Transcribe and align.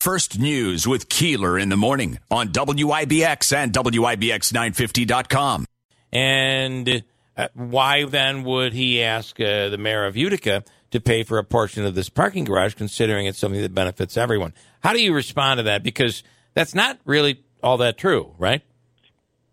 First 0.00 0.38
News 0.38 0.88
with 0.88 1.10
Keeler 1.10 1.58
in 1.58 1.68
the 1.68 1.76
morning 1.76 2.18
on 2.30 2.48
WIBX 2.48 3.54
and 3.54 3.70
WIBX950.com. 3.70 5.66
And 6.10 7.04
uh, 7.36 7.48
why 7.52 8.06
then 8.06 8.42
would 8.44 8.72
he 8.72 9.02
ask 9.02 9.38
uh, 9.38 9.68
the 9.68 9.76
mayor 9.76 10.06
of 10.06 10.16
Utica 10.16 10.64
to 10.92 11.00
pay 11.02 11.22
for 11.22 11.36
a 11.36 11.44
portion 11.44 11.84
of 11.84 11.94
this 11.94 12.08
parking 12.08 12.44
garage, 12.44 12.72
considering 12.72 13.26
it's 13.26 13.38
something 13.38 13.60
that 13.60 13.74
benefits 13.74 14.16
everyone? 14.16 14.54
How 14.82 14.94
do 14.94 15.02
you 15.02 15.12
respond 15.12 15.58
to 15.58 15.64
that? 15.64 15.82
Because 15.82 16.22
that's 16.54 16.74
not 16.74 16.98
really 17.04 17.44
all 17.62 17.76
that 17.76 17.98
true, 17.98 18.34
right? 18.38 18.62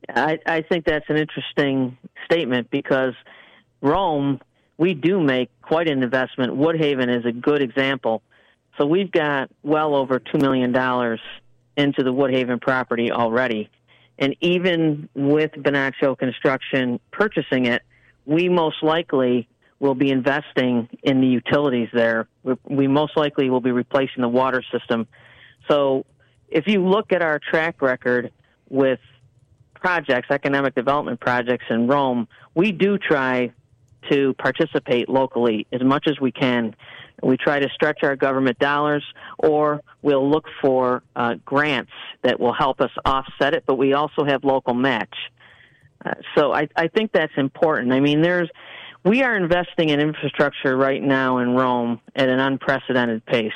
I, 0.07 0.39
I 0.45 0.61
think 0.61 0.86
that's 0.86 1.09
an 1.09 1.18
interesting 1.18 1.98
statement 2.23 2.71
because 2.71 3.16
Rome, 3.82 4.39
we 4.77 4.93
do 4.93 5.20
make 5.20 5.50
quite 5.61 5.89
an 5.89 6.04
investment. 6.04 6.54
Woodhaven 6.54 7.14
is 7.14 7.25
a 7.25 7.34
good 7.34 7.61
example. 7.61 8.21
So 8.78 8.86
we've 8.86 9.12
got 9.12 9.50
well 9.64 9.96
over 9.96 10.20
$2 10.20 10.41
million 10.41 10.70
into 11.76 12.04
the 12.04 12.14
Woodhaven 12.14 12.62
property 12.62 13.12
already. 13.12 13.70
And 14.20 14.35
even 14.41 15.09
with 15.13 15.52
Bonacio 15.52 16.18
Construction 16.18 16.99
purchasing 17.12 17.66
it, 17.66 17.84
we 18.26 18.49
most 18.49 18.84
likely 18.84 19.48
will 19.80 19.95
be 19.95 20.09
investing 20.09 20.90
in 21.04 21.21
the 21.21 21.27
utilities 21.27 21.90
there. 21.94 22.27
We 22.68 22.88
most 22.88 23.16
likely 23.16 23.49
will 23.49 23.62
be 23.62 23.71
replacing 23.71 24.21
the 24.21 24.27
water 24.30 24.63
system. 24.71 25.07
So 25.70 26.05
if 26.49 26.68
you 26.68 26.84
look 26.84 27.12
at 27.12 27.21
our 27.21 27.40
track 27.40 27.82
record 27.82 28.32
with 28.70 28.99
projects, 29.76 30.30
economic 30.32 30.73
development 30.73 31.20
projects 31.20 31.66
in 31.70 31.88
Rome, 31.88 32.27
we 32.55 32.71
do 32.71 32.98
try 32.98 33.52
to 34.09 34.34
participate 34.35 35.09
locally 35.09 35.68
as 35.71 35.84
much 35.84 36.07
as 36.07 36.20
we 36.20 36.32
can. 36.32 36.76
We 37.23 37.38
try 37.38 37.59
to 37.59 37.70
stretch 37.73 37.99
our 38.03 38.16
government 38.16 38.59
dollars, 38.59 39.03
or 39.39 39.81
we'll 40.02 40.30
look 40.30 40.45
for 40.62 41.03
uh, 41.16 41.35
grants 41.45 41.91
that 42.21 42.40
will 42.40 42.53
help 42.53 42.80
us 42.80 42.91
offset 43.05 43.53
it, 43.53 43.63
but 43.66 43.76
we 43.76 43.93
also 43.93 44.23
have 44.23 44.43
local 44.43 44.73
match. 44.73 45.15
Uh, 46.05 46.13
so 46.35 46.54
I, 46.54 46.68
I 46.76 46.88
think 46.88 47.12
that's 47.12 47.34
important. 47.38 47.91
I 47.91 47.99
mean, 47.99 48.21
there's 48.21 48.49
we 49.04 49.23
are 49.23 49.35
investing 49.35 49.90
in 49.90 49.99
infrastructure 49.99 50.76
right 50.76 51.01
now 51.01 51.38
in 51.38 51.55
Rome 51.55 52.01
at 52.15 52.29
an 52.29 52.40
unprecedented 52.40 53.26
pace. 53.26 53.54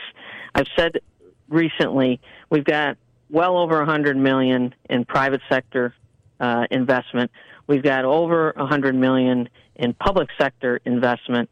I've 0.56 0.68
said 0.78 1.02
recently 1.50 2.22
we've 2.50 2.64
got 2.64 2.98
well 3.30 3.58
over 3.58 3.78
100 3.80 4.18
million 4.18 4.74
in 4.90 5.06
private 5.06 5.42
sector 5.50 5.94
uh, 6.40 6.68
investment. 6.72 7.32
We've 7.68 7.84
got 7.84 8.06
over 8.06 8.54
100 8.56 8.96
million 8.96 9.50
in 9.76 9.94
public 9.94 10.30
sector 10.40 10.80
investment, 10.86 11.50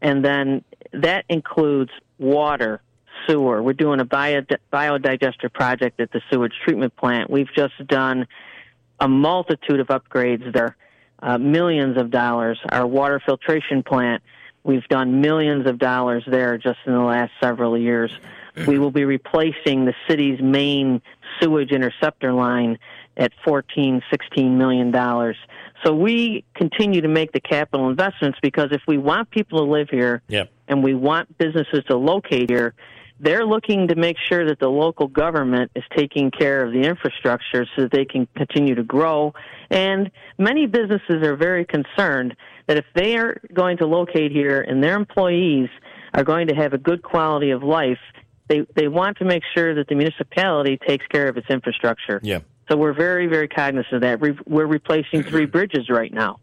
and 0.00 0.24
then 0.24 0.64
that 0.92 1.24
includes 1.28 1.90
water, 2.18 2.80
sewer. 3.26 3.62
We're 3.62 3.72
doing 3.72 4.00
a 4.00 4.04
bio, 4.04 4.42
biodigester 4.72 5.52
project 5.52 6.00
at 6.00 6.12
the 6.12 6.20
sewage 6.30 6.54
treatment 6.64 6.96
plant. 6.96 7.30
We've 7.30 7.52
just 7.54 7.74
done 7.86 8.26
a 9.00 9.08
multitude 9.08 9.80
of 9.80 9.88
upgrades 9.88 10.52
there, 10.52 10.76
uh, 11.20 11.38
millions 11.38 11.98
of 11.98 12.10
dollars. 12.10 12.58
Our 12.70 12.86
water 12.86 13.20
filtration 13.24 13.82
plant, 13.82 14.22
we've 14.64 14.86
done 14.88 15.20
millions 15.20 15.66
of 15.66 15.78
dollars 15.78 16.24
there 16.26 16.58
just 16.58 16.78
in 16.86 16.92
the 16.92 17.00
last 17.00 17.32
several 17.40 17.76
years. 17.76 18.12
We 18.66 18.78
will 18.78 18.90
be 18.90 19.04
replacing 19.04 19.86
the 19.86 19.94
city's 20.06 20.40
main 20.40 21.00
sewage 21.40 21.72
interceptor 21.72 22.32
line 22.32 22.78
at 23.16 23.32
14, 23.44 24.02
16 24.10 24.58
million 24.58 24.90
dollars. 24.90 25.36
So 25.84 25.94
we 25.94 26.44
continue 26.54 27.00
to 27.00 27.08
make 27.08 27.32
the 27.32 27.40
capital 27.40 27.88
investments 27.88 28.38
because 28.42 28.68
if 28.70 28.82
we 28.86 28.98
want 28.98 29.30
people 29.30 29.58
to 29.58 29.64
live 29.64 29.88
here 29.90 30.22
yep. 30.28 30.50
and 30.68 30.82
we 30.82 30.94
want 30.94 31.36
businesses 31.38 31.82
to 31.88 31.96
locate 31.96 32.50
here, 32.50 32.74
they're 33.18 33.46
looking 33.46 33.88
to 33.88 33.94
make 33.94 34.16
sure 34.28 34.46
that 34.48 34.58
the 34.58 34.68
local 34.68 35.06
government 35.06 35.70
is 35.76 35.84
taking 35.96 36.30
care 36.30 36.64
of 36.64 36.72
the 36.72 36.80
infrastructure 36.80 37.66
so 37.76 37.82
that 37.82 37.92
they 37.92 38.04
can 38.04 38.26
continue 38.36 38.74
to 38.74 38.82
grow. 38.82 39.32
And 39.70 40.10
many 40.38 40.66
businesses 40.66 41.22
are 41.22 41.36
very 41.36 41.64
concerned 41.64 42.36
that 42.66 42.76
if 42.76 42.84
they 42.94 43.16
are 43.16 43.40
going 43.52 43.78
to 43.78 43.86
locate 43.86 44.32
here 44.32 44.60
and 44.60 44.82
their 44.82 44.96
employees 44.96 45.68
are 46.14 46.24
going 46.24 46.48
to 46.48 46.54
have 46.54 46.72
a 46.72 46.78
good 46.78 47.02
quality 47.02 47.50
of 47.50 47.62
life, 47.62 47.98
they, 48.48 48.66
they 48.74 48.88
want 48.88 49.18
to 49.18 49.24
make 49.24 49.42
sure 49.54 49.74
that 49.76 49.88
the 49.88 49.94
municipality 49.94 50.78
takes 50.86 51.06
care 51.06 51.28
of 51.28 51.36
its 51.36 51.46
infrastructure. 51.48 52.20
Yeah. 52.22 52.40
So 52.72 52.78
we're 52.78 52.94
very, 52.94 53.26
very 53.26 53.48
cognizant 53.48 53.92
of 53.92 54.00
that. 54.00 54.18
We're 54.46 54.64
replacing 54.64 55.24
three 55.24 55.44
bridges 55.44 55.90
right 55.90 56.10
now. 56.10 56.40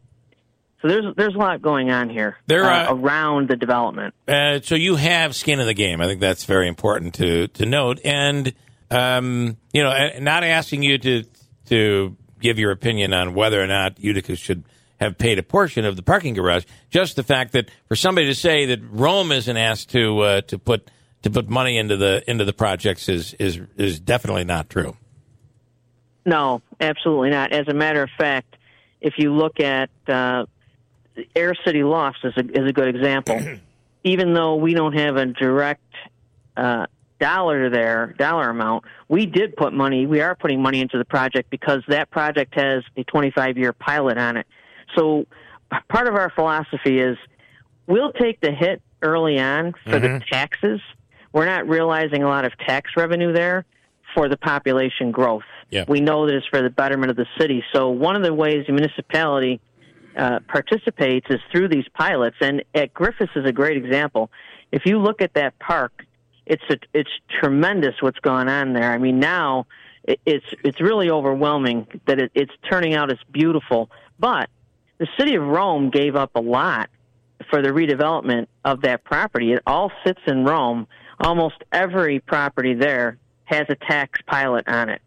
So 0.80 0.88
there's 0.88 1.16
there's 1.16 1.34
a 1.34 1.40
lot 1.40 1.60
going 1.60 1.90
on 1.90 2.08
here 2.08 2.38
there, 2.46 2.66
uh, 2.66 2.92
uh, 2.92 2.96
around 2.96 3.50
the 3.50 3.56
development. 3.56 4.14
Uh, 4.28 4.60
so 4.62 4.76
you 4.76 4.96
have 4.96 5.36
skin 5.36 5.60
in 5.60 5.66
the 5.66 5.74
game. 5.74 6.02
I 6.02 6.06
think 6.06 6.22
that's 6.22 6.46
very 6.46 6.68
important 6.68 7.16
to 7.16 7.48
to 7.48 7.66
note. 7.66 8.00
And 8.06 8.54
um, 8.92 9.58
you 9.74 9.82
know, 9.82 10.12
not 10.20 10.44
asking 10.44 10.84
you 10.84 11.00
to 11.00 11.24
to 11.70 12.16
give 12.40 12.60
your 12.60 12.70
opinion 12.72 13.12
on 13.12 13.34
whether 13.34 13.60
or 13.60 13.66
not 13.68 14.00
Utica 14.00 14.36
should 14.36 14.64
have 15.00 15.18
paid 15.18 15.40
a 15.40 15.44
portion 15.44 15.84
of 15.84 15.96
the 15.96 16.04
parking 16.04 16.36
garage. 16.36 16.66
Just 16.92 17.16
the 17.16 17.24
fact 17.24 17.54
that 17.54 17.72
for 17.88 17.96
somebody 17.96 18.28
to 18.28 18.36
say 18.36 18.68
that 18.68 18.80
Rome 18.92 19.32
isn't 19.32 19.58
asked 19.58 19.90
to 19.90 20.20
uh, 20.20 20.42
to 20.42 20.60
put 20.60 20.92
to 21.24 21.32
put 21.32 21.50
money 21.50 21.76
into 21.76 21.98
the 21.98 22.24
into 22.30 22.46
the 22.46 22.54
projects 22.54 23.10
is 23.10 23.34
is 23.34 23.60
is 23.78 24.00
definitely 24.00 24.44
not 24.44 24.70
true. 24.70 24.96
No, 26.26 26.62
absolutely 26.80 27.30
not. 27.30 27.52
As 27.52 27.68
a 27.68 27.74
matter 27.74 28.04
of 28.04 28.10
fact, 28.18 28.56
if 29.02 29.16
you 29.18 29.34
look 29.34 29.60
at 29.60 29.90
uh, 30.08 30.46
Air 31.36 31.54
City 31.66 31.84
Lofts 31.84 32.20
is 32.24 32.34
a, 32.38 32.62
is 32.62 32.70
a 32.70 32.74
good 32.74 32.94
example. 32.94 33.40
Even 34.04 34.34
though 34.34 34.56
we 34.56 34.74
don't 34.74 34.94
have 34.94 35.18
a 35.18 35.26
direct 35.26 35.94
uh, 36.56 36.86
dollar 37.20 37.70
there, 37.70 38.16
dollar 38.18 38.50
amount, 38.50 38.86
we 39.08 39.26
did 39.26 39.56
put 39.56 39.74
money. 39.74 40.06
We 40.06 40.22
are 40.22 40.36
putting 40.36 40.62
money 40.62 40.82
into 40.82 40.98
the 40.98 41.06
project 41.06 41.50
because 41.50 41.82
that 41.90 42.10
project 42.10 42.56
has 42.56 42.84
a 42.96 43.04
25 43.04 43.58
year 43.58 43.74
pilot 43.74 44.18
on 44.18 44.38
it. 44.38 44.48
So 44.96 45.26
part 45.90 46.08
of 46.08 46.16
our 46.16 46.30
philosophy 46.30 47.00
is 47.00 47.18
we'll 47.88 48.14
take 48.14 48.40
the 48.40 48.52
hit 48.52 48.82
early 49.02 49.38
on 49.40 49.74
for 49.84 50.00
mm-hmm. 50.00 50.20
the 50.20 50.26
taxes. 50.32 50.80
We're 51.34 51.46
not 51.46 51.68
realizing 51.68 52.24
a 52.24 52.28
lot 52.28 52.46
of 52.46 52.58
tax 52.58 52.92
revenue 52.96 53.34
there 53.34 53.66
for 54.14 54.30
the 54.30 54.38
population 54.38 55.12
growth. 55.12 55.44
Yeah. 55.70 55.86
We 55.88 56.02
know 56.02 56.26
that 56.26 56.36
it's 56.36 56.48
for 56.48 56.62
the 56.62 56.70
betterment 56.70 57.12
of 57.12 57.18
the 57.18 57.28
city. 57.40 57.64
So 57.74 57.90
one 57.90 58.16
of 58.16 58.24
the 58.24 58.34
ways 58.34 58.66
the 58.68 58.74
municipality 58.74 59.62
uh, 60.18 60.40
participates 60.48 61.28
is 61.30 61.40
through 61.52 61.70
these 61.70 61.86
pilots. 61.94 62.38
And 62.42 62.64
at 62.74 62.94
Griffiss 62.94 63.30
is 63.36 63.46
a 63.46 63.52
great 63.52 63.78
example. 63.78 64.32
If 64.72 64.86
you 64.86 65.00
look 65.00 65.22
at 65.22 65.34
that 65.36 65.58
park, 65.60 66.06
it's 66.46 66.64
a, 66.70 66.78
it's 66.94 67.10
tremendous 67.40 67.96
what's 68.02 68.20
going 68.20 68.50
on 68.50 68.74
there. 68.74 68.92
I 68.92 68.98
mean, 68.98 69.20
now 69.20 69.68
it, 70.04 70.20
it's 70.26 70.46
it's 70.64 70.82
really 70.82 71.10
overwhelming 71.10 71.88
that 72.08 72.20
it, 72.20 72.32
it's 72.34 72.52
turning 72.70 72.96
out 72.96 73.12
as 73.12 73.20
beautiful. 73.32 73.90
But 74.20 74.50
the 74.98 75.08
city 75.18 75.36
of 75.36 75.44
Rome 75.44 75.92
gave 75.92 76.16
up 76.16 76.32
a 76.36 76.42
lot 76.42 76.90
for 77.50 77.62
the 77.62 77.70
redevelopment 77.70 78.48
of 78.66 78.82
that 78.82 79.04
property. 79.04 79.54
It 79.54 79.62
all 79.66 79.92
sits 80.06 80.22
in 80.28 80.44
Rome. 80.44 80.88
Almost 81.22 81.64
every 81.72 82.20
property 82.20 82.74
there 82.74 83.18
has 83.50 83.66
a 83.70 83.76
tax 83.76 84.20
pilot 84.28 84.68
on 84.68 84.90
it. 84.90 85.02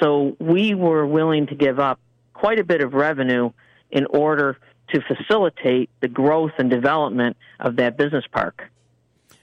So 0.00 0.34
we 0.40 0.74
were 0.74 1.06
willing 1.06 1.46
to 1.48 1.54
give 1.54 1.78
up 1.78 2.00
quite 2.32 2.58
a 2.58 2.64
bit 2.64 2.82
of 2.82 2.94
revenue 2.94 3.50
in 3.90 4.06
order 4.06 4.56
to 4.94 5.00
facilitate 5.02 5.90
the 6.00 6.08
growth 6.08 6.52
and 6.58 6.70
development 6.70 7.36
of 7.60 7.76
that 7.76 7.98
business 7.98 8.24
park. 8.32 8.70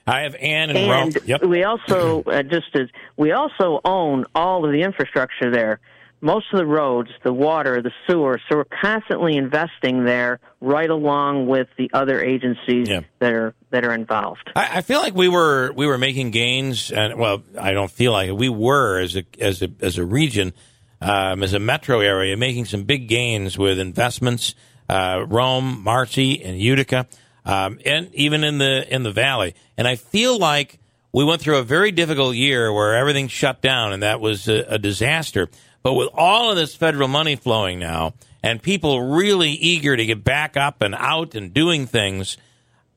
I 0.07 0.21
have 0.21 0.33
Ann 0.35 0.69
and, 0.69 0.77
and 0.77 0.89
Rome. 0.89 1.11
Yep. 1.25 1.43
we 1.43 1.63
also 1.63 2.23
uh, 2.23 2.41
just 2.41 2.75
as 2.75 2.87
we 3.15 3.31
also 3.31 3.79
own 3.85 4.25
all 4.33 4.65
of 4.65 4.71
the 4.71 4.81
infrastructure 4.81 5.51
there 5.51 5.79
most 6.21 6.47
of 6.51 6.59
the 6.59 6.65
roads, 6.65 7.09
the 7.23 7.33
water, 7.33 7.81
the 7.81 7.91
sewer. 8.07 8.39
So 8.49 8.57
we're 8.57 8.65
constantly 8.65 9.35
investing 9.37 10.05
there, 10.05 10.39
right 10.61 10.89
along 10.89 11.47
with 11.47 11.67
the 11.77 11.89
other 11.93 12.21
agencies 12.21 12.89
yeah. 12.89 13.01
that 13.19 13.33
are 13.33 13.55
that 13.69 13.85
are 13.85 13.93
involved. 13.93 14.51
I, 14.55 14.77
I, 14.77 14.81
feel 14.81 14.99
like 14.99 15.15
we 15.15 15.29
were 15.29 15.71
we 15.71 15.87
were 15.87 15.97
making 15.97 16.31
gains, 16.31 16.91
and 16.91 17.17
well, 17.17 17.43
I 17.59 17.71
don't 17.71 17.91
feel 17.91 18.11
like 18.11 18.29
it. 18.29 18.35
we 18.35 18.49
were 18.49 18.99
as 18.99 19.15
a 19.15 19.23
as 19.39 19.61
a 19.61 19.69
as 19.81 19.97
a 19.97 20.05
region, 20.05 20.53
um, 21.01 21.43
as 21.43 21.53
a 21.53 21.59
metro 21.59 21.99
area, 21.99 22.35
making 22.35 22.65
some 22.65 22.83
big 22.83 23.07
gains 23.07 23.57
with 23.57 23.79
investments. 23.79 24.55
Uh, 24.89 25.23
Rome, 25.27 25.83
Marcy, 25.83 26.41
and 26.43 26.59
Utica, 26.59 27.05
um, 27.45 27.79
and 27.85 28.13
even 28.15 28.43
in 28.43 28.57
the 28.57 28.91
in 28.93 29.03
the 29.03 29.11
valley. 29.11 29.53
And 29.77 29.87
I 29.87 29.95
feel 29.95 30.37
like 30.39 30.79
we 31.11 31.23
went 31.23 31.41
through 31.41 31.57
a 31.57 31.63
very 31.63 31.91
difficult 31.91 32.35
year 32.35 32.71
where 32.73 32.95
everything 32.95 33.27
shut 33.27 33.61
down, 33.61 33.93
and 33.93 34.03
that 34.03 34.19
was 34.19 34.47
a, 34.47 34.65
a 34.67 34.77
disaster. 34.77 35.49
But 35.81 35.93
with 35.93 36.09
all 36.13 36.51
of 36.51 36.57
this 36.57 36.75
federal 36.75 37.07
money 37.07 37.35
flowing 37.35 37.79
now 37.79 38.13
and 38.43 38.61
people 38.61 39.01
really 39.01 39.51
eager 39.51 39.95
to 39.95 40.05
get 40.05 40.23
back 40.23 40.57
up 40.57 40.81
and 40.81 40.93
out 40.95 41.35
and 41.35 41.53
doing 41.53 41.87
things, 41.87 42.37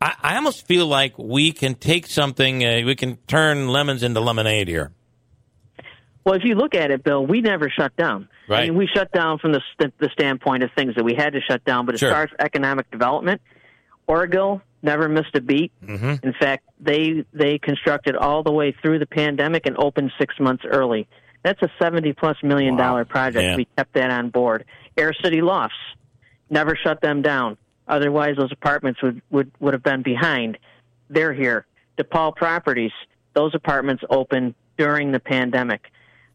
I, 0.01 0.15
I 0.23 0.37
almost 0.37 0.67
feel 0.67 0.87
like 0.87 1.17
we 1.17 1.53
can 1.53 1.75
take 1.75 2.07
something, 2.07 2.65
uh, 2.65 2.83
we 2.85 2.97
can 2.97 3.17
turn 3.29 3.69
lemons 3.69 4.03
into 4.03 4.21
lemonade 4.21 4.69
here. 4.69 4.93
Well, 6.25 6.35
if 6.35 6.43
you 6.45 6.55
look 6.55 6.75
at 6.75 6.91
it, 6.91 7.03
Bill, 7.03 7.25
we 7.25 7.41
never 7.41 7.69
shut 7.69 7.97
down. 7.97 8.29
Right. 8.49 8.61
I 8.61 8.63
mean, 8.67 8.77
we 8.77 8.89
shut 8.93 9.11
down 9.13 9.39
from 9.39 9.53
the, 9.53 9.61
st- 9.73 9.97
the 9.99 10.09
standpoint 10.13 10.63
of 10.63 10.71
things 10.77 10.95
that 10.97 11.05
we 11.05 11.15
had 11.15 11.33
to 11.33 11.41
shut 11.41 11.65
down, 11.65 11.87
but 11.87 11.95
as 11.95 12.01
sure. 12.01 12.13
far 12.13 12.25
as 12.25 12.31
economic 12.39 12.91
development, 12.91 13.41
Oroville, 14.07 14.61
never 14.83 15.09
missed 15.09 15.35
a 15.35 15.41
beat. 15.41 15.73
Mm-hmm. 15.85 16.27
In 16.27 16.35
fact, 16.35 16.65
they 16.81 17.25
they 17.33 17.59
constructed 17.59 18.17
all 18.17 18.43
the 18.43 18.53
way 18.53 18.75
through 18.83 18.99
the 18.99 19.07
pandemic 19.07 19.67
and 19.67 19.77
opened 19.79 20.11
six 20.19 20.35
months 20.41 20.65
early. 20.67 21.09
That's 21.43 21.61
a 21.63 21.69
seventy 21.81 22.13
plus 22.13 22.37
million 22.43 22.77
dollar 22.77 23.05
project. 23.05 23.43
Yeah. 23.45 23.57
We 23.57 23.67
kept 23.77 23.95
that 23.95 24.11
on 24.11 24.31
board. 24.31 24.65
Air 24.97 25.13
City 25.23 25.41
Lofts 25.41 25.75
never 26.51 26.77
shut 26.77 27.01
them 27.01 27.23
down. 27.23 27.57
Otherwise, 27.89 28.37
those 28.37 28.53
apartments 28.53 29.03
would 29.03 29.23
would 29.31 29.51
would 29.61 29.75
have 29.75 29.83
been 29.83 30.03
behind. 30.03 30.59
They're 31.11 31.33
here. 31.33 31.67
DePaul 31.99 32.35
Properties. 32.37 32.93
Those 33.35 33.55
apartments 33.55 34.03
opened 34.09 34.55
during 34.79 35.13
the 35.13 35.21
pandemic. 35.21 35.91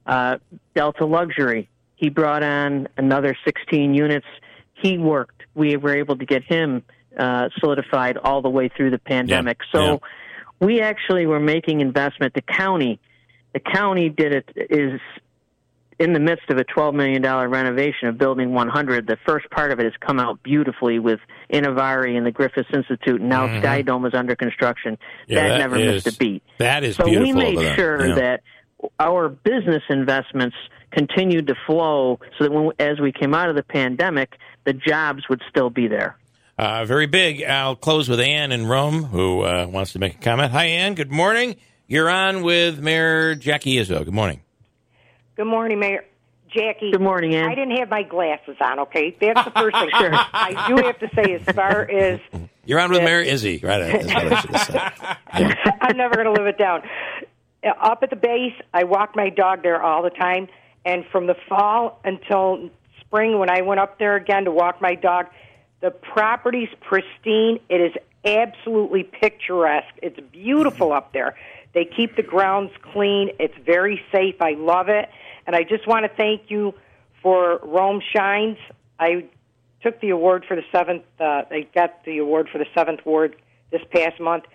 Uh, 0.06 0.38
Delta 0.76 1.06
Luxury. 1.06 1.70
He 1.96 2.10
brought 2.10 2.44
on 2.44 2.88
another 2.98 3.36
16 3.44 3.94
units. 3.94 4.26
He 4.74 4.98
worked. 4.98 5.44
We 5.56 5.78
were 5.78 5.96
able 5.96 6.18
to 6.18 6.26
get 6.26 6.44
him 6.44 6.84
uh, 7.18 7.50
solidified 7.60 8.18
all 8.18 8.42
the 8.42 8.50
way 8.50 8.70
through 8.70 8.92
the 8.92 9.00
pandemic. 9.00 9.58
Yeah, 9.74 9.80
So 9.80 10.02
we 10.60 10.82
actually 10.82 11.26
were 11.26 11.40
making 11.40 11.82
investment. 11.82 12.34
The 12.36 12.42
county, 12.42 13.00
the 13.64 13.72
county 13.72 14.10
did 14.10 14.34
it 14.34 14.50
is 14.56 15.00
in 16.00 16.14
the 16.14 16.20
midst 16.20 16.50
of 16.50 16.58
a 16.58 16.64
$12 16.64 16.94
million 16.94 17.24
renovation 17.24 18.08
of 18.08 18.18
Building 18.20 18.54
100. 18.54 19.08
The 19.08 19.18
first 19.26 19.50
part 19.50 19.72
of 19.72 19.80
it 19.80 19.86
has 19.86 19.94
come 20.00 20.20
out 20.20 20.44
beautifully 20.44 21.00
with 21.00 21.20
Innovare 21.52 22.16
and 22.16 22.24
the 22.26 22.32
Griffiss 22.32 22.72
Institute. 22.74 23.20
And 23.20 23.30
now 23.30 23.48
Sky 23.62 23.82
Dome 23.82 24.06
is 24.06 24.14
under 24.14 24.36
construction. 24.36 24.94
Mm-hmm. 24.94 25.34
Yeah, 25.34 25.42
that, 25.44 25.48
that 25.50 25.58
never 25.58 25.76
is- 25.78 26.06
missed 26.06 26.16
a 26.16 26.20
beat. 26.20 26.44
That 26.60 26.84
is 26.84 26.98
So 26.98 27.06
beautiful. 27.06 27.32
So 27.34 27.38
we 27.38 27.44
made 27.56 27.58
there. 27.58 27.76
sure 27.76 28.08
Yeah. 28.10 28.16
that 28.16 28.44
our 29.00 29.28
business 29.30 29.82
investments 29.90 30.56
continued 30.92 31.48
to 31.48 31.56
flow 31.66 32.20
so 32.38 32.44
that 32.44 32.52
when, 32.52 32.72
as 32.80 33.00
we 33.00 33.12
came 33.12 33.34
out 33.34 33.50
of 33.50 33.56
the 33.56 33.64
pandemic, 33.64 34.34
the 34.66 34.74
jobs 34.74 35.24
would 35.30 35.42
still 35.50 35.72
be 35.72 35.88
there. 35.88 36.16
Uh, 36.60 36.86
very 36.86 37.08
big. 37.08 37.44
I'll 37.44 37.76
close 37.76 38.08
with 38.08 38.20
Ann 38.20 38.52
in 38.52 38.68
Rome, 38.68 39.04
who 39.04 39.42
uh, 39.42 39.66
wants 39.68 39.94
to 39.94 40.00
make 40.00 40.16
a 40.16 40.18
comment. 40.20 40.52
Hi, 40.52 40.66
Ann. 40.66 40.94
Good 40.96 41.12
morning. 41.12 41.56
You're 41.88 42.10
on 42.10 42.44
with 42.44 42.80
Mayor 42.80 43.36
Jackie 43.36 43.76
Izzo. 43.78 44.04
Good 44.04 44.14
morning. 44.14 44.42
Good 45.36 45.46
morning, 45.46 45.80
Mayor. 45.80 46.04
Jackie. 46.50 46.92
Good 46.92 47.02
morning, 47.02 47.36
Ann. 47.36 47.50
I 47.50 47.56
didn't 47.56 47.78
have 47.78 47.90
my 47.90 48.04
glasses 48.04 48.56
on, 48.62 48.80
okay? 48.80 49.16
That's 49.20 49.46
the 49.46 49.52
first 49.52 49.76
thing. 49.78 49.90
sure. 49.98 50.12
I 50.14 50.66
do 50.68 50.76
have 50.86 51.00
to 51.00 51.10
say, 51.16 51.34
as 51.36 51.56
far 51.56 51.90
as 51.90 52.20
You're 52.66 52.80
on 52.80 52.92
with 52.92 53.04
Mayor 53.04 53.22
Izzy. 53.22 53.60
Right. 53.64 53.82
I 53.82 54.02
should 54.42 54.50
have 54.56 54.62
said. 55.32 55.58
I'm 55.82 55.96
never 55.98 56.16
going 56.16 56.26
to 56.26 56.34
live 56.34 56.48
it 56.48 56.58
down. 56.58 56.82
Uh, 57.64 57.70
Up 57.82 58.04
at 58.04 58.10
the 58.10 58.16
base, 58.18 58.54
I 58.74 58.84
walk 58.84 59.16
my 59.16 59.30
dog 59.30 59.64
there 59.64 59.82
all 59.82 60.04
the 60.04 60.10
time, 60.10 60.48
and 60.86 61.06
from 61.12 61.28
the 61.28 61.36
fall 61.48 62.02
until 62.04 62.70
spring, 63.00 63.40
when 63.40 63.50
I 63.50 63.62
went 63.62 63.80
up 63.80 64.00
there 64.00 64.16
again 64.18 64.44
to 64.46 64.52
walk 64.52 64.82
my 64.82 64.96
dog, 64.96 65.28
the 65.82 65.92
property's 65.92 66.70
pristine. 66.82 67.60
It 67.70 67.80
is 67.80 67.94
absolutely 68.26 69.04
picturesque. 69.04 69.94
It's 70.02 70.20
beautiful 70.32 70.92
up 70.92 71.14
there. 71.14 71.36
They 71.74 71.86
keep 71.86 72.16
the 72.16 72.24
grounds 72.24 72.72
clean. 72.94 73.30
It's 73.40 73.54
very 73.66 74.02
safe. 74.12 74.36
I 74.42 74.54
love 74.54 74.90
it, 74.90 75.10
and 75.46 75.56
I 75.56 75.64
just 75.64 75.88
want 75.88 76.06
to 76.06 76.16
thank 76.16 76.50
you 76.50 76.74
for 77.22 77.60
Rome 77.64 78.02
Shines. 78.16 78.58
I 79.00 79.26
took 79.82 80.00
the 80.02 80.10
award 80.10 80.46
for 80.48 80.56
the 80.56 80.64
seventh. 80.72 81.04
Uh, 81.20 81.44
I 81.52 81.68
got 81.74 82.04
the 82.06 82.18
award 82.18 82.50
for 82.52 82.58
the 82.58 82.66
seventh 82.74 83.06
ward 83.06 83.36
this 83.72 83.82
past 83.92 84.20
month. 84.20 84.46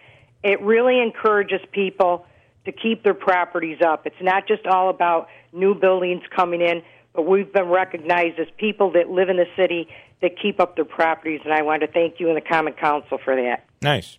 It 0.42 0.60
really 0.60 1.00
encourages 1.00 1.60
people 1.70 2.26
to 2.64 2.72
keep 2.72 3.02
their 3.02 3.14
properties 3.14 3.78
up. 3.84 4.06
It's 4.06 4.16
not 4.20 4.46
just 4.46 4.66
all 4.66 4.88
about 4.88 5.28
new 5.52 5.74
buildings 5.74 6.22
coming 6.34 6.60
in, 6.60 6.82
but 7.12 7.22
we've 7.22 7.52
been 7.52 7.68
recognized 7.68 8.38
as 8.38 8.46
people 8.56 8.92
that 8.92 9.10
live 9.10 9.28
in 9.28 9.36
the 9.36 9.46
city 9.56 9.88
that 10.20 10.38
keep 10.40 10.60
up 10.60 10.76
their 10.76 10.84
properties. 10.84 11.40
And 11.44 11.52
I 11.52 11.62
want 11.62 11.82
to 11.82 11.88
thank 11.88 12.20
you 12.20 12.28
and 12.28 12.36
the 12.36 12.40
Common 12.40 12.72
Council 12.74 13.18
for 13.22 13.36
that. 13.36 13.64
Nice. 13.82 14.18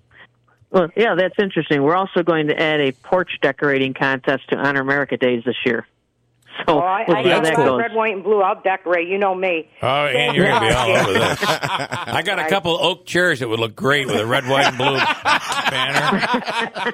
Well, 0.73 0.89
yeah, 0.97 1.13
that's 1.15 1.35
interesting. 1.37 1.83
We're 1.83 1.95
also 1.95 2.23
going 2.23 2.47
to 2.47 2.59
add 2.59 2.81
a 2.81 2.91
porch 2.91 3.29
decorating 3.41 3.93
contest 3.93 4.49
to 4.49 4.57
honor 4.57 4.81
America 4.81 5.15
Days 5.17 5.43
this 5.45 5.55
year. 5.65 5.85
So 6.67 6.75
Oh, 6.75 6.79
I, 6.79 7.05
we'll 7.07 7.17
I 7.17 7.23
see 7.23 7.29
how 7.29 7.39
that 7.41 7.55
goes. 7.55 7.79
red, 7.79 7.93
white, 7.93 8.13
and 8.13 8.23
blue. 8.23 8.41
I'll 8.41 8.61
decorate. 8.61 9.07
You 9.07 9.17
know 9.19 9.33
me. 9.33 9.69
Oh, 9.81 9.87
Ann, 9.87 10.35
you're 10.35 10.45
going 10.45 10.61
to 10.61 10.67
be 10.67 10.73
all 10.73 10.89
over 10.97 11.13
this. 11.13 11.39
I 11.47 12.21
got 12.23 12.37
a 12.39 12.47
couple 12.49 12.75
oak 12.79 13.05
chairs 13.05 13.39
that 13.39 13.49
would 13.49 13.59
look 13.59 13.75
great 13.75 14.05
with 14.07 14.17
a 14.17 14.25
red, 14.25 14.47
white, 14.47 14.65
and 14.67 14.77
blue 14.77 14.97
banner. 14.97 16.27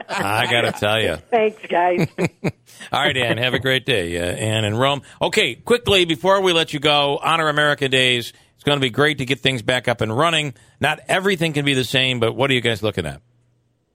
I 0.09 0.47
got 0.49 0.61
to 0.61 0.71
tell 0.71 1.01
you. 1.01 1.15
Thanks, 1.29 1.61
guys. 1.67 2.07
All 2.91 3.01
right, 3.01 3.15
Ann, 3.17 3.37
have 3.37 3.53
a 3.53 3.59
great 3.59 3.85
day. 3.85 4.17
Uh, 4.17 4.23
Ann 4.23 4.65
in 4.65 4.75
Rome. 4.75 5.01
Okay, 5.21 5.55
quickly, 5.55 6.05
before 6.05 6.41
we 6.41 6.53
let 6.53 6.73
you 6.73 6.79
go, 6.79 7.17
Honor 7.21 7.49
America 7.49 7.89
Days. 7.89 8.33
It's 8.55 8.63
going 8.63 8.77
to 8.77 8.81
be 8.81 8.89
great 8.89 9.19
to 9.19 9.25
get 9.25 9.39
things 9.39 9.61
back 9.61 9.87
up 9.87 10.01
and 10.01 10.15
running. 10.15 10.53
Not 10.81 10.99
everything 11.07 11.53
can 11.53 11.63
be 11.65 11.73
the 11.73 11.85
same, 11.85 12.19
but 12.19 12.33
what 12.35 12.49
are 12.49 12.53
you 12.53 12.61
guys 12.61 12.83
looking 12.83 13.05
at? 13.05 13.21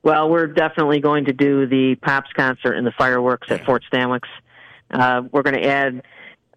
Well, 0.04 0.28
we're 0.28 0.46
definitely 0.46 1.00
going 1.00 1.24
to 1.24 1.32
do 1.32 1.66
the 1.66 1.96
Pops 1.96 2.30
concert 2.36 2.74
and 2.74 2.86
the 2.86 2.92
fireworks 2.92 3.50
at 3.50 3.64
Fort 3.64 3.82
Stanwix. 3.90 4.20
Uh, 4.90 5.22
we're 5.32 5.42
going 5.42 5.60
to 5.60 5.66
add 5.66 6.02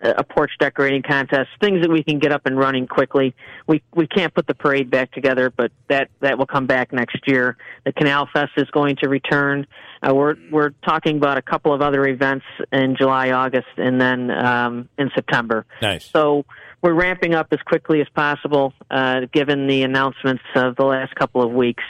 a 0.01 0.23
porch 0.23 0.51
decorating 0.59 1.01
contest, 1.01 1.49
things 1.59 1.81
that 1.81 1.89
we 1.89 2.03
can 2.03 2.19
get 2.19 2.31
up 2.31 2.45
and 2.45 2.57
running 2.57 2.87
quickly. 2.87 3.33
We 3.65 3.81
we 3.95 4.05
can't 4.05 4.33
put 4.33 4.45
the 4.45 4.53
parade 4.53 4.91
back 4.91 5.11
together, 5.11 5.49
but 5.49 5.71
that 5.87 6.09
that 6.19 6.37
will 6.37 6.45
come 6.45 6.67
back 6.67 6.93
next 6.93 7.19
year. 7.25 7.57
The 7.85 7.93
Canal 7.93 8.29
Fest 8.31 8.51
is 8.57 8.69
going 8.69 8.97
to 8.97 9.09
return. 9.09 9.65
Uh, 10.03 10.13
we're 10.13 10.35
we're 10.51 10.71
talking 10.85 11.17
about 11.17 11.37
a 11.37 11.41
couple 11.41 11.73
of 11.73 11.81
other 11.81 12.05
events 12.05 12.45
in 12.71 12.95
July, 12.95 13.31
August, 13.31 13.67
and 13.77 13.99
then 13.99 14.29
um, 14.29 14.89
in 14.99 15.09
September. 15.15 15.65
Nice. 15.81 16.05
So 16.05 16.45
we're 16.81 16.93
ramping 16.93 17.33
up 17.33 17.47
as 17.51 17.59
quickly 17.65 18.01
as 18.01 18.07
possible, 18.09 18.73
uh, 18.91 19.21
given 19.31 19.67
the 19.67 19.81
announcements 19.81 20.43
of 20.53 20.75
the 20.75 20.85
last 20.85 21.15
couple 21.15 21.41
of 21.41 21.51
weeks, 21.51 21.83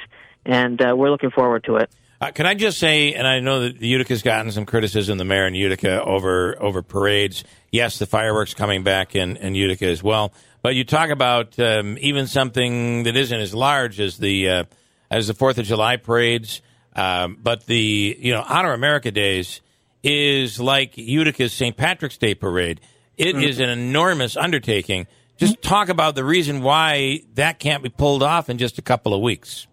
and 0.48 0.82
uh, 0.82 0.96
we're 0.96 1.12
looking 1.12 1.32
forward 1.32 1.64
to 1.66 1.76
it. 1.76 1.92
Uh, 2.20 2.32
can 2.32 2.48
I 2.48 2.56
just 2.56 2.80
say, 2.80 3.14
and 3.14 3.28
I 3.28 3.40
know 3.42 3.62
that 3.62 3.80
Utica's 3.80 4.24
gotten 4.24 4.52
some 4.52 4.66
criticism, 4.66 5.20
the 5.20 5.26
mayor 5.26 5.46
in 5.46 5.54
Utica, 5.54 6.04
over 6.04 6.60
over 6.62 6.82
parades. 6.82 7.44
Yes, 7.72 8.00
the 8.00 8.08
fireworks 8.08 8.56
coming 8.56 8.84
back 8.84 9.16
in, 9.16 9.38
in 9.38 9.54
Utica 9.54 9.86
as 9.86 10.02
well. 10.02 10.34
But 10.64 10.74
you 10.74 10.84
talk 10.84 11.12
about 11.12 11.60
um, 11.60 11.98
even 12.02 12.26
something 12.26 13.04
that 13.04 13.16
isn't 13.16 13.40
as 13.40 13.54
large 13.54 14.00
as 14.00 14.18
the 14.18 14.50
uh, 14.50 14.64
as 15.12 15.28
the 15.28 15.36
Fourth 15.36 15.60
of 15.60 15.66
July 15.66 15.98
parades, 15.98 16.62
um, 16.96 17.38
but 17.42 17.68
the 17.68 18.18
you 18.20 18.34
know 18.34 18.44
Honor 18.48 18.74
America 18.74 19.12
Days 19.12 19.62
is 20.02 20.60
like 20.60 20.98
Utica's 20.98 21.54
St. 21.54 21.78
Patrick's 21.78 22.18
Day 22.18 22.34
parade. 22.34 22.82
It 23.16 23.36
is 23.36 23.60
an 23.60 23.70
enormous 23.70 24.38
undertaking. 24.38 25.08
Just 25.38 25.62
talk 25.62 25.90
about 25.90 26.16
the 26.16 26.24
reason 26.24 26.62
why 26.62 27.22
that 27.36 27.60
can't 27.60 27.84
be 27.84 27.90
pulled 27.90 28.24
off 28.24 28.50
in 28.50 28.58
just 28.58 28.80
a 28.80 28.82
couple 28.82 29.14
of 29.14 29.22
weeks. 29.22 29.68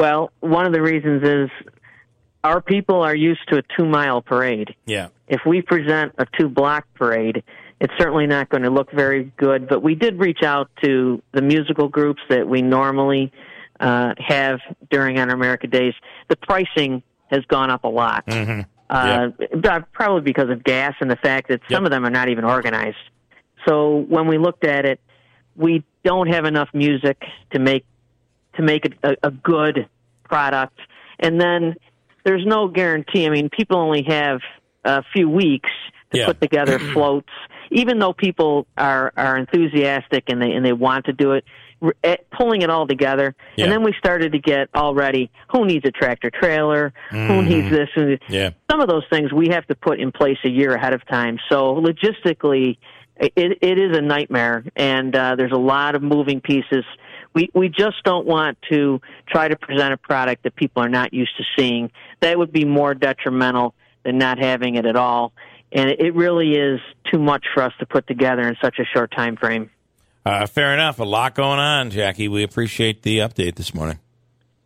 Well, 0.00 0.32
one 0.40 0.64
of 0.64 0.72
the 0.72 0.80
reasons 0.80 1.22
is 1.22 1.50
our 2.42 2.62
people 2.62 3.02
are 3.02 3.14
used 3.14 3.46
to 3.50 3.58
a 3.58 3.62
two 3.76 3.84
mile 3.84 4.22
parade. 4.22 4.74
Yeah. 4.86 5.08
If 5.28 5.42
we 5.44 5.60
present 5.60 6.14
a 6.16 6.24
two 6.38 6.48
block 6.48 6.86
parade, 6.94 7.42
it's 7.82 7.92
certainly 7.98 8.26
not 8.26 8.48
going 8.48 8.62
to 8.62 8.70
look 8.70 8.90
very 8.92 9.30
good. 9.36 9.68
But 9.68 9.82
we 9.82 9.94
did 9.94 10.18
reach 10.18 10.42
out 10.42 10.70
to 10.82 11.20
the 11.32 11.42
musical 11.42 11.88
groups 11.88 12.22
that 12.30 12.48
we 12.48 12.62
normally 12.62 13.30
uh, 13.78 14.14
have 14.16 14.60
during 14.90 15.18
on 15.18 15.28
America 15.28 15.66
Days. 15.66 15.92
The 16.28 16.36
pricing 16.36 17.02
has 17.30 17.44
gone 17.44 17.68
up 17.70 17.84
a 17.84 17.88
lot. 17.88 18.26
Mm-hmm. 18.26 18.62
Uh, 18.88 19.28
but 19.60 19.92
Probably 19.92 20.22
because 20.22 20.48
of 20.48 20.64
gas 20.64 20.94
and 21.00 21.10
the 21.10 21.16
fact 21.16 21.48
that 21.48 21.60
some 21.68 21.82
Yep. 21.84 21.88
of 21.88 21.90
them 21.90 22.06
are 22.06 22.10
not 22.10 22.30
even 22.30 22.44
organized. 22.44 22.96
So 23.68 23.98
when 24.08 24.26
we 24.28 24.38
looked 24.38 24.64
at 24.64 24.86
it, 24.86 24.98
we 25.56 25.84
don't 26.04 26.28
have 26.28 26.46
enough 26.46 26.70
music 26.72 27.22
to 27.52 27.58
make 27.58 27.84
to 28.56 28.62
make 28.62 28.84
it 28.84 28.94
a, 29.02 29.16
a 29.22 29.30
good 29.30 29.88
product. 30.30 30.78
And 31.18 31.40
then 31.40 31.74
there's 32.24 32.46
no 32.46 32.68
guarantee. 32.68 33.26
I 33.26 33.30
mean, 33.30 33.48
people 33.50 33.76
only 33.78 34.04
have 34.08 34.40
a 34.84 35.02
few 35.12 35.28
weeks 35.28 35.70
to 36.12 36.18
Yeah. 36.18 36.26
put 36.26 36.40
together 36.40 36.78
floats. 36.94 37.28
Even 37.72 37.98
though 37.98 38.12
people 38.12 38.66
are 38.76 39.12
are 39.16 39.36
enthusiastic 39.36 40.24
and 40.28 40.40
they 40.42 40.52
and 40.52 40.64
they 40.64 40.72
want 40.72 41.04
to 41.06 41.12
do 41.12 41.32
it, 41.32 41.44
eh, 42.02 42.16
pulling 42.36 42.62
it 42.62 42.70
all 42.70 42.86
together. 42.86 43.34
Yeah. 43.56 43.64
And 43.64 43.72
then 43.72 43.82
we 43.84 43.92
started 43.98 44.32
to 44.32 44.38
get 44.38 44.68
already 44.74 45.30
who 45.52 45.64
needs 45.66 45.84
a 45.86 45.90
tractor 45.92 46.30
trailer, 46.30 46.92
who 47.10 47.42
needs 47.42 47.70
this, 47.70 47.88
needs, 47.96 48.22
Yeah. 48.28 48.50
some 48.70 48.80
of 48.80 48.88
those 48.88 49.04
things 49.12 49.32
we 49.32 49.48
have 49.50 49.66
to 49.68 49.74
put 49.76 50.00
in 50.00 50.10
place 50.10 50.38
a 50.44 50.48
year 50.50 50.74
ahead 50.74 50.94
of 50.94 51.06
time. 51.06 51.38
So 51.48 51.76
logistically, 51.88 52.76
it, 53.16 53.58
it 53.70 53.78
is 53.78 53.96
a 53.96 54.00
nightmare, 54.00 54.64
and 54.76 55.14
uh, 55.14 55.36
there's 55.36 55.52
a 55.52 55.58
lot 55.74 55.94
of 55.94 56.02
moving 56.02 56.40
pieces. 56.40 56.84
We 57.34 57.48
we 57.54 57.68
just 57.68 58.02
don't 58.04 58.26
want 58.26 58.58
to 58.70 59.00
try 59.28 59.48
to 59.48 59.56
present 59.56 59.92
a 59.92 59.96
product 59.96 60.42
that 60.44 60.56
people 60.56 60.82
are 60.82 60.88
not 60.88 61.12
used 61.14 61.36
to 61.38 61.44
seeing. 61.56 61.90
That 62.20 62.38
would 62.38 62.52
be 62.52 62.64
more 62.64 62.94
detrimental 62.94 63.74
than 64.04 64.18
not 64.18 64.38
having 64.38 64.74
it 64.76 64.86
at 64.86 64.96
all. 64.96 65.32
And 65.72 65.90
it 65.90 66.14
really 66.14 66.52
is 66.52 66.80
too 67.12 67.20
much 67.20 67.44
for 67.54 67.62
us 67.62 67.72
to 67.78 67.86
put 67.86 68.06
together 68.06 68.42
in 68.48 68.56
such 68.60 68.78
a 68.80 68.84
short 68.84 69.12
time 69.16 69.36
frame. 69.36 69.70
Uh, 70.26 70.46
fair 70.46 70.74
enough. 70.74 70.98
A 70.98 71.04
lot 71.04 71.34
going 71.34 71.58
on, 71.58 71.90
Jackie. 71.90 72.28
We 72.28 72.42
appreciate 72.42 73.02
the 73.02 73.18
update 73.18 73.54
this 73.54 73.72
morning. 73.72 73.98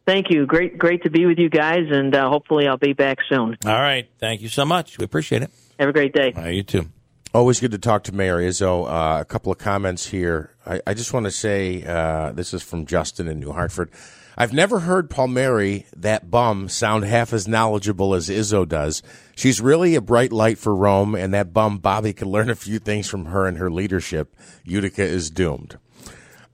Thank 0.07 0.31
you. 0.31 0.47
Great, 0.47 0.77
great 0.77 1.03
to 1.05 1.11
be 1.11 1.25
with 1.25 1.39
you 1.39 1.49
guys, 1.49 1.87
and 1.91 2.15
uh, 2.15 2.29
hopefully 2.29 2.67
I'll 2.67 2.77
be 2.77 2.93
back 2.93 3.19
soon. 3.29 3.57
All 3.65 3.81
right. 3.81 4.09
Thank 4.19 4.43
you 4.43 4.49
so 4.49 4.65
much. 4.65 4.99
We 4.99 5.05
appreciate 5.05 5.43
it. 5.43 5.51
Have 5.79 5.89
a 5.89 5.93
great 5.93 6.13
day. 6.13 6.33
Uh, 6.33 6.49
you 6.49 6.63
too. 6.63 6.91
Always 7.35 7.59
good 7.59 7.73
to 7.73 7.79
talk 7.79 8.05
to 8.05 8.15
Mayor 8.15 8.39
Izzo. 8.39 8.87
Uh, 8.87 9.21
a 9.21 9.25
couple 9.25 9.51
of 9.51 9.59
comments 9.59 10.07
here. 10.07 10.55
I, 10.65 10.81
I 10.87 10.95
just 10.95 11.13
want 11.13 11.25
to 11.25 11.33
say 11.33 11.83
uh, 11.83 12.31
this 12.31 12.55
is 12.55 12.63
from 12.63 12.87
Justin 12.87 13.27
in 13.27 13.41
New 13.41 13.51
Hartford. 13.51 13.91
I've 14.39 14.53
never 14.53 14.79
heard 14.79 15.11
Palmieri, 15.11 15.87
that 15.97 16.31
bum, 16.31 16.69
sound 16.69 17.03
half 17.05 17.33
as 17.33 17.49
knowledgeable 17.49 18.15
as 18.15 18.29
Izzo 18.29 18.69
does. 18.69 19.03
She's 19.35 19.61
really 19.61 19.97
a 19.97 20.01
bright 20.01 20.33
light 20.33 20.59
for 20.59 20.77
Rome, 20.77 21.17
and 21.17 21.35
that 21.35 21.53
bum 21.53 21.79
Bobby 21.79 22.13
could 22.13 22.29
learn 22.29 22.51
a 22.51 22.55
few 22.55 22.79
things 22.79 23.09
from 23.09 23.25
her 23.25 23.47
and 23.47 23.59
her 23.59 23.69
leadership. 23.69 24.37
Utica 24.63 25.03
is 25.03 25.29
doomed. 25.29 25.77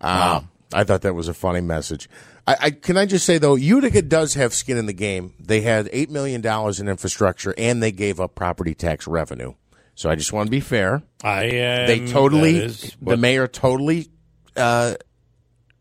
Uh, 0.01 0.41
I 0.73 0.85
thought 0.85 1.03
that 1.03 1.15
was 1.15 1.29
a 1.29 1.35
funny 1.35 1.61
message. 1.61 2.09
I, 2.47 2.57
I 2.59 2.71
can 2.71 2.97
I 2.97 3.05
just 3.05 3.27
say 3.27 3.37
though, 3.37 3.55
Utica 3.55 4.01
does 4.01 4.33
have 4.33 4.55
skin 4.55 4.79
in 4.79 4.87
the 4.87 4.95
game. 4.95 5.35
They 5.39 5.61
had 5.61 5.91
eight 5.93 6.09
million 6.09 6.41
dollars 6.41 6.81
in 6.81 6.89
infrastructure, 6.89 7.53
and 7.59 7.83
they 7.83 7.93
gave 7.93 8.19
up 8.19 8.35
property 8.35 8.75
tax 8.75 9.07
revenue. 9.07 9.53
So 10.01 10.09
I 10.09 10.15
just 10.15 10.33
want 10.33 10.47
to 10.47 10.51
be 10.51 10.61
fair. 10.61 11.03
I 11.23 11.43
um, 11.45 11.87
They 11.87 12.07
totally, 12.11 12.57
is 12.57 12.97
the 13.03 13.19
mayor 13.19 13.47
totally, 13.47 14.09
uh, 14.57 14.95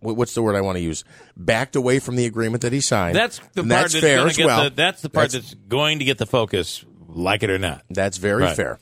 what's 0.01 0.33
the 0.33 0.41
word 0.41 0.57
I 0.57 0.61
want 0.61 0.75
to 0.75 0.81
use? 0.83 1.05
Backed 1.37 1.77
away 1.77 1.99
from 1.99 2.17
the 2.17 2.25
agreement 2.25 2.63
that 2.63 2.73
he 2.73 2.81
signed. 2.81 3.15
That's 3.15 3.39
the 3.53 3.61
And 3.61 3.69
part 3.71 3.83
that's 3.83 3.93
that's 3.93 4.03
fair 4.05 4.27
as 4.27 4.37
well. 4.37 4.65
the, 4.65 4.69
that's 4.71 5.01
the 5.01 5.09
part 5.09 5.31
That's- 5.31 5.51
that's 5.51 5.63
going 5.69 5.99
to 5.99 6.05
get 6.05 6.17
the 6.17 6.25
focus, 6.25 6.83
like 7.07 7.43
it 7.43 7.49
or 7.49 7.59
not. 7.59 7.83
That's 7.89 8.17
very 8.17 8.43
Right. 8.43 8.55
fair. 8.57 8.77